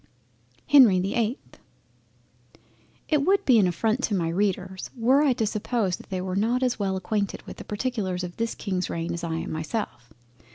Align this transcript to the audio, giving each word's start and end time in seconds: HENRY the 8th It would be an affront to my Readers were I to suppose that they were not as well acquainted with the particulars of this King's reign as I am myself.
HENRY 0.65 0.99
the 0.99 1.13
8th 1.13 1.59
It 3.07 3.23
would 3.23 3.45
be 3.45 3.59
an 3.59 3.67
affront 3.67 4.01
to 4.05 4.15
my 4.15 4.29
Readers 4.29 4.89
were 4.97 5.21
I 5.21 5.33
to 5.33 5.45
suppose 5.45 5.97
that 5.97 6.09
they 6.09 6.21
were 6.21 6.35
not 6.35 6.63
as 6.63 6.79
well 6.79 6.97
acquainted 6.97 7.43
with 7.43 7.57
the 7.57 7.63
particulars 7.63 8.23
of 8.23 8.37
this 8.37 8.55
King's 8.55 8.89
reign 8.89 9.13
as 9.13 9.23
I 9.23 9.35
am 9.35 9.51
myself. 9.51 10.11